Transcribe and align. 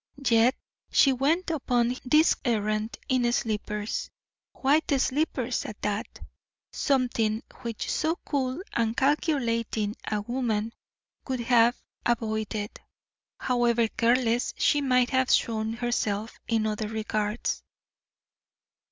Yet 0.27 0.55
she 0.91 1.13
went 1.13 1.51
upon 1.51 1.95
this 2.03 2.35
errand 2.43 2.97
in 3.07 3.31
slippers, 3.31 4.09
white 4.51 4.89
slippers 4.99 5.63
at 5.63 5.79
that, 5.83 6.07
something 6.71 7.43
which 7.61 7.91
so 7.91 8.15
cool 8.25 8.63
and 8.73 8.97
calculating 8.97 9.95
a 10.11 10.21
woman 10.21 10.73
would 11.27 11.41
have 11.41 11.79
avoided, 12.03 12.79
however 13.39 13.87
careless 13.89 14.55
she 14.57 14.81
might 14.81 15.11
have 15.11 15.29
shown 15.31 15.73
herself 15.73 16.39
in 16.47 16.65
other 16.65 16.87
regards. 16.87 17.61